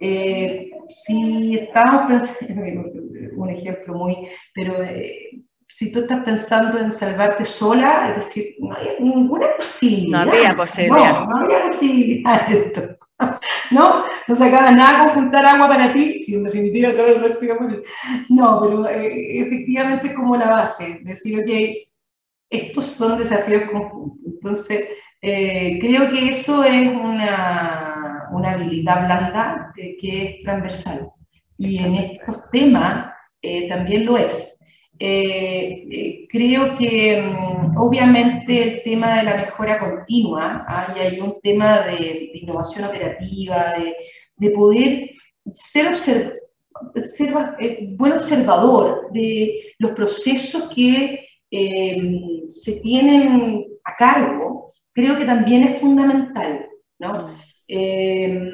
[0.00, 2.62] Eh, si estamos pensando,
[3.36, 4.74] un ejemplo muy, pero
[5.68, 10.24] si tú estás pensando en salvarte sola, es decir, no hay ninguna posibilidad.
[10.24, 11.12] No había posibilidad.
[11.12, 12.93] No, no había posibilidad de esto.
[13.70, 14.04] ¿No?
[14.26, 17.46] No se acaba nada con juntar agua para ti, si en definitiva todo el resto
[18.28, 21.88] No, pero eh, efectivamente es como la base, decir, ok,
[22.50, 24.20] estos son desafíos conjuntos.
[24.26, 24.88] Entonces,
[25.22, 31.10] eh, creo que eso es una, una habilidad blanda que es transversal.
[31.56, 34.53] Y en estos temas eh, también lo es.
[34.98, 40.94] Creo que mm, obviamente el tema de la mejora continua, ¿ah?
[40.96, 43.96] hay un tema de, innovación operativa, de,
[44.36, 45.10] de poder
[45.52, 46.40] ser, ser
[47.96, 55.80] buen observador de los procesos que eh, se tienen a cargo, creo que también es
[55.80, 56.66] fundamental,
[56.98, 57.30] ¿no?
[57.68, 58.50] Eh,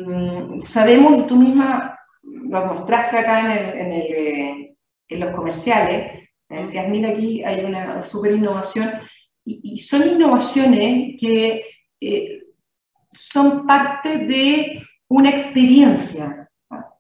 [0.61, 4.77] sabemos, y tú misma lo mostraste acá en, el, en, el, eh,
[5.09, 8.91] en los comerciales, decías, mira aquí hay una super innovación,
[9.45, 11.65] y, son innovaciones que
[13.13, 16.49] son parte de una experiencia,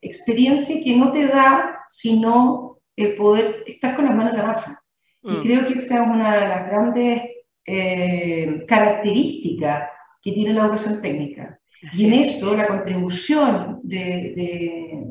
[0.00, 4.82] experiencia que no te da sino el poder estar con las manos en la masa.
[5.22, 5.42] Y mm.
[5.42, 7.22] creo que esa es una de las grandes
[7.66, 9.90] eh, características
[10.22, 11.58] que tiene la educación técnica.
[11.92, 14.32] y en eso la contribución de,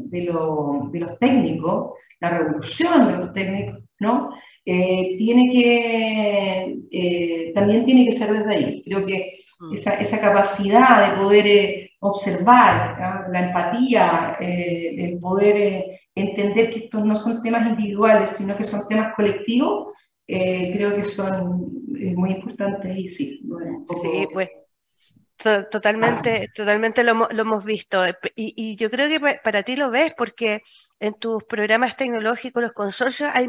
[0.10, 4.31] de, los técnicos, la revolución de los técnicos, ¿no?
[4.65, 8.83] Eh, tiene que, eh, también tiene que ser desde ahí.
[8.85, 9.73] Creo que mm.
[9.73, 17.41] esa, esa, capacidad de poder observar, la empatía, el poder entender que estos no son
[17.41, 19.93] temas individuales, sino que son temas colectivos,
[20.27, 21.71] eh, creo que son
[22.15, 23.41] muy importantes y sí.
[24.01, 24.49] Sí, pues
[25.71, 28.06] totalmente, totalmente lo, hemos visto.
[28.36, 30.62] Y, y, yo creo que para ti lo ves porque
[30.99, 33.47] en tus programas tecnológicos, los consorcios, hay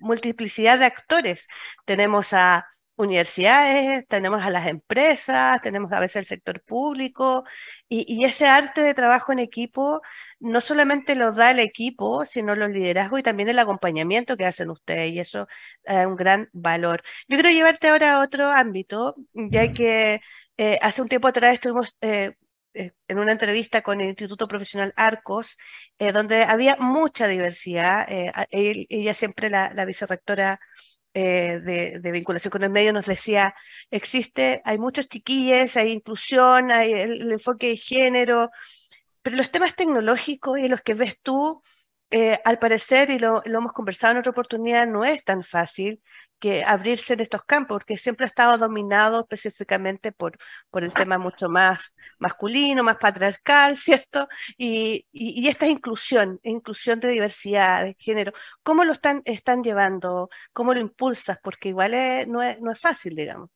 [0.00, 1.48] multiplicidad de actores.
[1.84, 2.66] Tenemos a
[2.98, 7.44] universidades, tenemos a las empresas, tenemos a veces el sector público,
[7.88, 10.02] y, ese arte de trabajo en equipo
[10.40, 14.70] no solamente lo da el equipo, sino los liderazgos y también el acompañamiento que hacen
[14.70, 15.46] ustedes, y eso
[15.84, 17.02] es un gran valor.
[17.28, 20.20] Yo quiero llevarte ahora a otro ámbito, ya que
[20.56, 21.94] eh, hace un tiempo atrás estuvimos...
[22.00, 22.32] Eh,
[22.74, 25.56] eh, en una entrevista con el Instituto Profesional Arcos,
[25.98, 28.06] donde había mucha diversidad.
[28.50, 30.60] ella siempre, la, la vicerrectora
[31.14, 31.60] eh,
[32.00, 33.54] de, vinculación con el medio nos decía,
[33.90, 38.50] existe, hay muchos chiquillos, hay inclusión, hay el, enfoque de género,
[39.28, 41.62] pero los temas tecnológicos y los que ves tú,
[42.10, 46.02] eh, al parecer, y lo, hemos conversado en otra oportunidad, no es tan fácil
[46.38, 50.38] que abrirse en estos campos, porque siempre ha estado dominado específicamente por,
[50.72, 54.28] el tema mucho más masculino, más patriarcal, ¿cierto?
[54.56, 55.06] Y,
[55.46, 60.30] esta inclusión, inclusión de diversidad, de género, ¿cómo lo están, están llevando?
[60.54, 61.36] ¿Cómo lo impulsas?
[61.42, 61.92] Porque igual
[62.28, 63.50] no, es, no es fácil, digamos.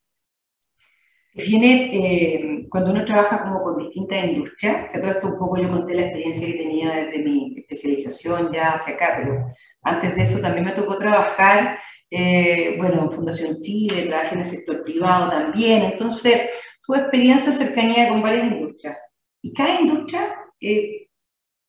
[1.34, 5.70] Viene, eh, cuando uno trabaja como con distintas industrias, que todo esto un poco yo
[5.70, 9.46] conté la experiencia que tenía desde mi especialización ya hacia acá, pero
[9.82, 11.78] antes de eso también me tocó trabajar
[12.14, 16.50] eh, bueno, Fundación Chile, trabajé en el sector privado también, entonces
[16.84, 18.98] tuve experiencia cercanía con varias industrias.
[19.40, 21.08] Y cada industria, eh,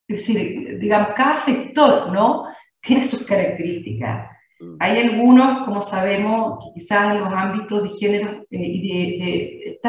[0.08, 2.46] digamos, cada sector, ¿no?
[2.82, 4.30] Tiene sus características.
[4.80, 9.80] Hay algunos, como sabemos, que quizás en los ámbitos de género eh, y de,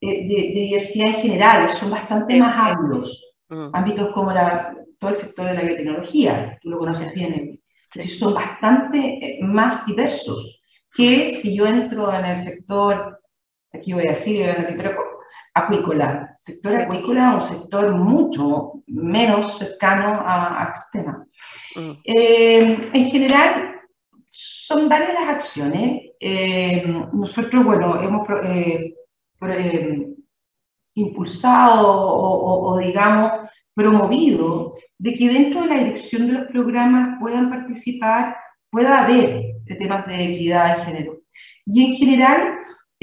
[0.00, 3.34] de, diversidad en general son bastante más amplios.
[3.48, 3.68] Mm.
[3.72, 7.60] Ámbitos como la, todo el sector de la biotecnología, tú lo conoces bien,
[7.94, 10.60] es decir, son bastante eh, más diversos
[10.94, 13.20] que si yo entro en el sector,
[13.72, 14.96] aquí voy a decir, voy a decir pero
[15.54, 16.34] acuícola.
[16.38, 21.16] Sector acuícola es un sector mucho menos cercano a, estos temas.
[21.74, 21.92] Mm.
[22.04, 23.75] Eh, en general,
[24.66, 26.10] son varias las acciones.
[26.20, 28.26] Eh, nosotros, bueno, hemos
[30.94, 33.32] impulsado o, o, digamos,
[33.74, 38.36] promovido de que dentro de la dirección de los programas puedan participar,
[38.70, 41.18] pueda haber temas de equidad de género.
[41.64, 42.58] Y en general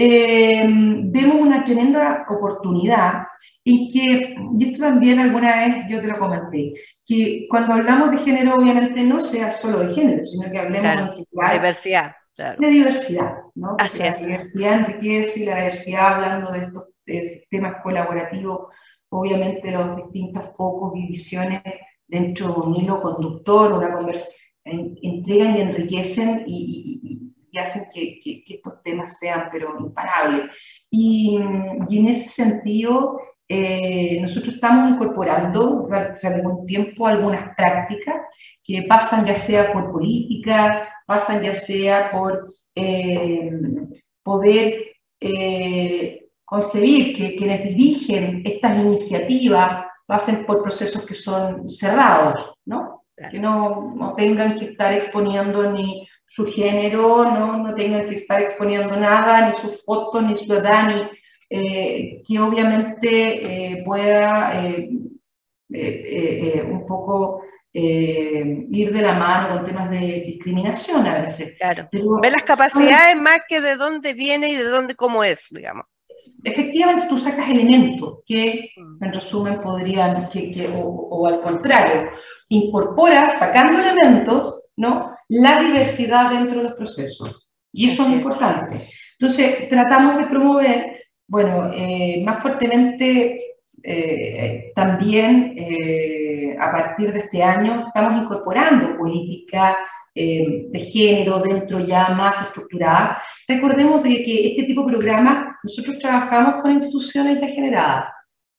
[0.06, 3.24] eh, vemos una tremenda oportunidad
[3.64, 6.74] en que, y esto también alguna vez yo te lo comenté,
[7.06, 11.54] que cuando hablamos de género obviamente no sea solo de género, sino que hablemos de
[11.54, 12.16] diversidad.
[12.58, 13.78] De diversidad, ¿no?
[13.80, 18.68] Así la diversidad enriquece y la diversidad hablando de estos sistemas colaborativos
[19.14, 21.62] obviamente los distintos focos y visiones
[22.08, 24.34] dentro de un hilo conductor, una conversación,
[24.66, 30.51] entregan y enriquecen y, hacen que, estos temas sean pero imparables.
[30.89, 38.16] Y, en ese sentido, eh, nosotros estamos incorporando hace algún tiempo algunas prácticas
[38.64, 43.51] que pasan ya sea por política, pasan ya sea por eh,
[44.24, 53.04] poder eh, concebir que quienes dirigen estas iniciativas pasen por procesos que son cerrados, ¿no?
[53.32, 57.58] Que no, no, tengan que estar exponiendo ni su género, ¿no?
[57.58, 61.04] no tengan que estar exponiendo nada, ni sus fotos, ni su edad, ni,
[61.50, 64.90] eh, que obviamente eh, pueda eh,
[65.70, 67.44] un poco
[67.76, 71.56] ir de la mano con temas de discriminación a veces.
[71.58, 71.90] Claro.
[71.92, 75.86] Ver las capacidades más que de dónde viene y de dónde, cómo es, digamos
[76.44, 79.04] efectivamente tú sacas elementos que, mm.
[79.04, 82.12] en resumen, podrían, que, o, al contrario,
[82.50, 85.12] incorporas, sacando elementos, ¿no?
[85.42, 87.48] La diversidad dentro de los procesos.
[87.72, 88.82] Y eso es importante.
[89.20, 93.40] Entonces, tratamos de promover, bueno, eh, más fuertemente
[93.82, 99.78] eh, también eh, a partir de este año estamos incorporando política
[100.16, 103.22] eh, de género dentro ya más estructurada.
[103.48, 108.06] Recordemos de que este tipo de programas nosotros trabajamos con instituciones ya generadas.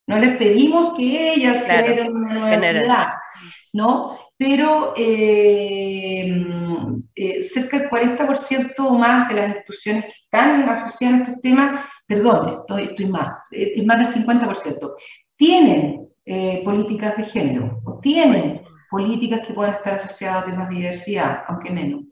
[0.06, 3.06] No les pedimos que ellas generen una nueva entidad,
[3.72, 4.18] ¿no?
[4.36, 6.44] Pero eh,
[7.14, 11.84] eh, cerca del 40% o más de las instituciones que están asociadas a estos temas,
[12.06, 14.92] perdón, estoy, estoy más, es más del 50%,
[15.36, 16.08] tienen
[16.64, 18.58] políticas de género o tienen
[18.90, 22.04] políticas que puedan estar asociadas a temas de diversidad, aunque menos.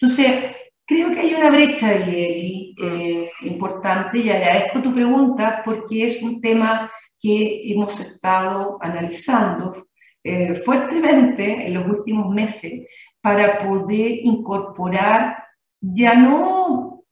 [0.00, 0.56] Entonces,
[0.86, 6.40] creo que hay una brecha ahí, eh, importante y agradezco tu pregunta porque es un
[6.40, 6.90] tema
[7.20, 9.86] que hemos estado analizando
[10.24, 12.88] eh, fuertemente en los últimos meses
[13.20, 15.44] para poder incorporar
[15.80, 17.04] ya no,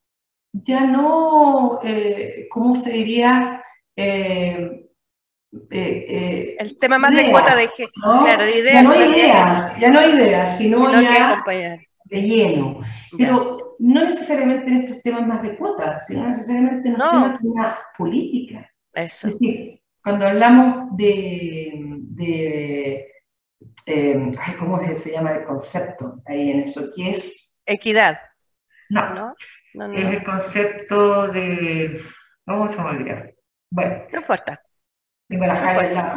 [0.52, 3.62] ya no, eh, ¿cómo se diría?
[3.96, 4.84] Eh,
[5.70, 8.74] eh, el tema más de cuota de, claro, de ideas.
[8.74, 11.42] Ya no ideas, ya no ideas, sino ya
[12.04, 12.80] de lleno.
[13.16, 17.48] Pero no necesariamente en estos temas más de cuota, sino necesariamente en los temas de
[17.48, 18.70] una política.
[18.92, 19.28] Eso.
[19.28, 23.12] Es decir, cuando hablamos de, de
[23.88, 26.82] eh, ¿cómo se llama el concepto ahí en eso?
[26.94, 27.58] ¿Qué es?
[27.64, 28.18] Equidad.
[28.90, 29.34] No,
[29.74, 29.94] ¿No?
[29.94, 32.02] es el concepto de...
[32.46, 33.34] Vamos a olvidar.
[33.70, 34.04] Bueno.
[34.12, 34.62] No importa.
[35.28, 36.14] Tengo la Jai, la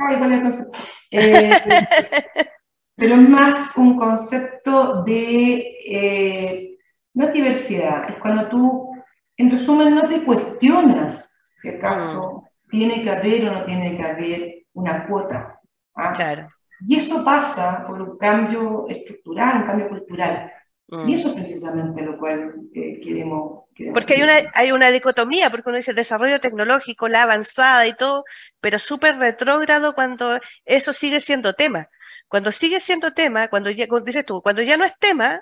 [1.11, 1.51] eh,
[2.95, 6.77] pero es más un concepto de, eh,
[7.13, 8.95] no es diversidad, es cuando tú,
[9.35, 12.69] en resumen, no te cuestionas si acaso mm.
[12.69, 15.59] tiene que haber o no tiene que haber una cuota.
[15.95, 16.13] ¿ah?
[16.13, 16.47] Claro.
[16.87, 20.51] Y eso pasa por un cambio estructural, un cambio cultural.
[20.91, 21.13] Y mm.
[21.13, 23.63] eso es precisamente lo cual eh, queremos,
[23.93, 28.25] Porque hay una, hay una dicotomía, porque uno dice desarrollo tecnológico, la avanzada y todo,
[28.59, 31.87] pero súper retrógrado cuando eso sigue siendo tema.
[32.27, 35.41] Cuando sigue siendo tema, cuando ya, dices tú, cuando ya no es tema,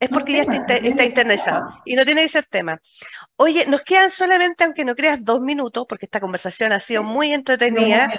[0.00, 2.80] es porque ya está, está internalizado y no tiene que ser tema.
[3.36, 7.32] Oye, nos quedan solamente, aunque no creas, dos minutos, porque esta conversación ha sido muy
[7.32, 8.12] entretenida,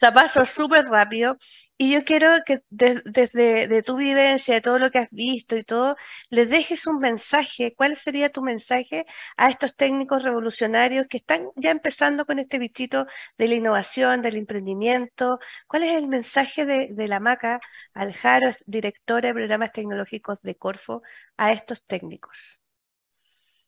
[0.00, 1.36] se pasó súper rápido,
[1.82, 5.64] y yo quiero que desde de tu vivencia, de todo lo que has visto y
[5.64, 5.96] todo,
[6.30, 7.74] les dejes un mensaje.
[7.76, 9.04] ¿Cuál sería tu mensaje
[9.36, 13.06] a estos técnicos revolucionarios que están ya empezando con este bichito
[13.36, 15.40] de la innovación, del emprendimiento?
[15.66, 17.60] ¿Cuál es el mensaje de, la MACA,
[17.94, 21.02] Aljaro, directora de programas tecnológicos de Corfo,
[21.36, 22.60] a estos técnicos?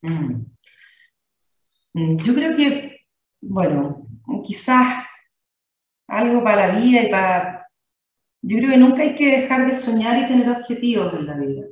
[0.03, 0.45] Mm.
[1.95, 3.07] Mm, yo creo que,
[3.41, 4.07] bueno,
[4.47, 5.05] quizás
[6.07, 7.64] algo para la vida y para
[8.47, 11.67] yo creo que nunca hay que dejar de soñar y tener objetivos en la vida.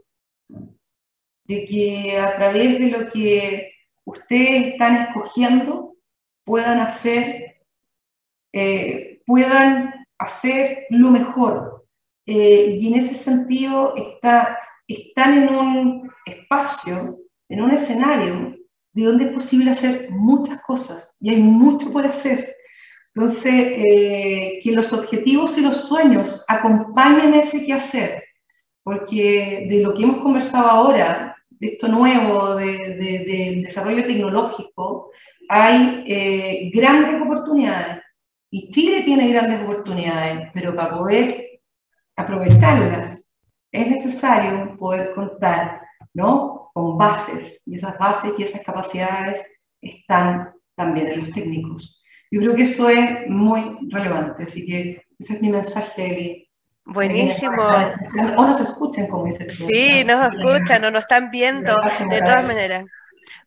[1.45, 3.73] De que a través de lo que
[4.05, 5.97] ustedes están escogiendo
[6.45, 7.57] puedan hacer,
[8.55, 11.85] eh, puedan hacer lo mejor.
[12.25, 14.59] Eh, y en ese sentido está,
[14.89, 17.19] están en un espacio,
[17.51, 18.57] en un escenario
[18.95, 22.57] de donde es posible hacer muchas cosas y hay mucho por hacer.
[23.15, 28.25] Entonces, eh, que los objetivos y los sueños acompañen ese quehacer,
[28.83, 35.11] porque de lo que hemos conversado ahora, de esto nuevo, del de, desarrollo tecnológico,
[35.49, 38.03] hay eh, grandes oportunidades.
[38.51, 41.61] Y Chile tiene grandes oportunidades, pero para poder
[42.17, 43.31] aprovecharlas
[43.73, 45.81] es necesario poder contar
[46.15, 46.71] ¿no?
[46.75, 49.43] con bases, y esas bases y esas capacidades
[49.81, 52.02] están también en los técnicos.
[52.33, 56.49] Yo creo que eso es muy relevante, así que ese es mi mensaje.
[56.87, 57.63] Buenísimo.
[58.39, 59.51] O nos escuchan, como dice.
[59.51, 61.77] Sí, nos escuchan o nos están viendo,
[62.09, 62.87] de todas maneras.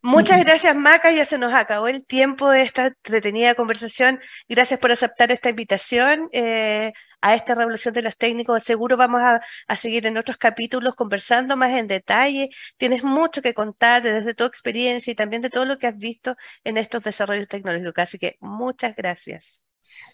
[0.03, 1.11] Muchas gracias, Maca.
[1.11, 4.19] Ya se nos acabó el tiempo de esta entretenida conversación.
[4.47, 8.63] Gracias por aceptar esta invitación eh, a esta revolución de los técnicos.
[8.63, 12.49] Seguro vamos a, seguir en otros capítulos conversando más en detalle.
[12.77, 16.35] Tienes mucho que contar desde tu experiencia y también de todo lo que has visto
[16.63, 18.03] en estos desarrollos tecnológicos.
[18.03, 19.63] Así que muchas gracias.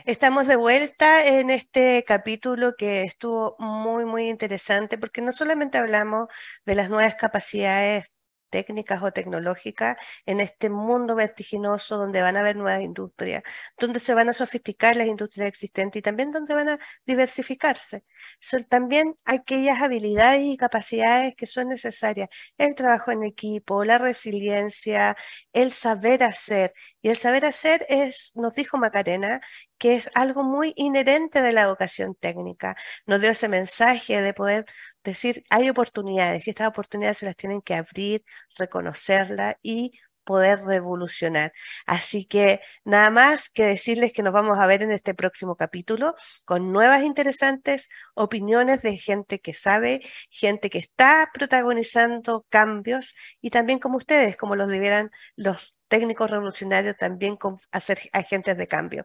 [0.04, 6.28] Estamos de vuelta en este capítulo que estuvo muy, muy interesante porque no solamente hablamos
[6.64, 8.04] de las nuevas capacidades
[8.50, 9.96] técnicas o tecnológicas
[10.26, 13.42] en este mundo vertiginoso donde van a haber nuevas industrias,
[13.78, 18.04] donde se van a sofisticar las industrias existentes y también donde van a diversificarse.
[18.40, 22.28] Son también aquellas habilidades y capacidades que son necesarias,
[22.58, 25.16] el trabajo en equipo, la resiliencia,
[25.52, 26.74] el saber hacer.
[27.02, 29.40] Y el saber hacer es, nos dijo Macarena,
[29.78, 32.76] que es algo muy inherente de la vocación técnica.
[33.06, 34.66] Nos dio ese mensaje de poder
[35.04, 38.24] decir, hay oportunidades y estas oportunidades se las tienen que abrir,
[38.58, 39.92] reconocerlas y
[40.30, 41.52] poder revolucionar.
[41.86, 46.14] Así que nada más que decirles que nos vamos a ver en este próximo capítulo
[46.44, 53.80] con nuevas interesantes opiniones de gente que sabe, gente que está protagonizando cambios y también
[53.80, 59.04] como ustedes, como los debieran los técnicos revolucionarios también con hacer agentes de cambio.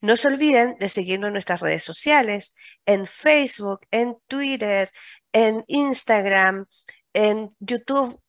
[0.00, 2.52] No se olviden de seguirnos en nuestras redes sociales,
[2.84, 4.90] en Facebook, en Twitter,
[5.32, 6.66] en Instagram,
[7.12, 8.20] en YouTube.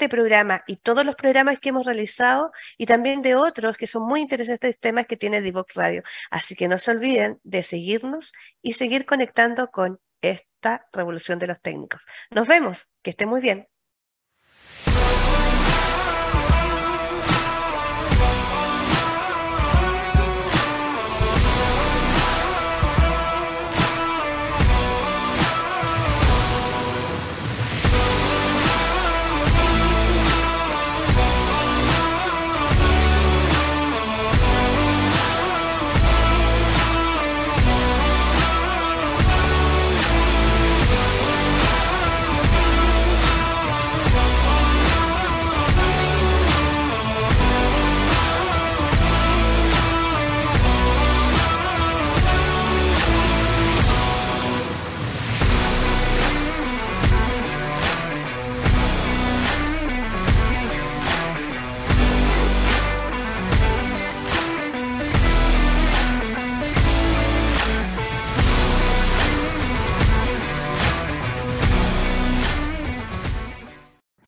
[0.00, 4.04] Este programa y todos los programas que hemos realizado y también de otros que son
[4.04, 6.02] muy interesantes temas que tiene Divox Radio.
[6.30, 8.32] Así que no se olviden de seguirnos
[8.62, 12.06] y seguir conectando con esta revolución de los técnicos.
[12.30, 13.69] Nos vemos, que esté muy bien.